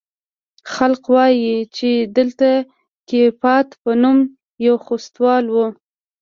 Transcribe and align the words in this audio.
خلق 0.73 1.03
وايي 1.15 1.57
چې 1.75 1.89
دلته 2.17 2.49
د 2.61 2.65
کيپات 3.09 3.67
په 3.81 3.91
نوم 4.01 4.17
يو 4.65 4.75
خوستوال 4.85 5.45
و. 5.51 5.55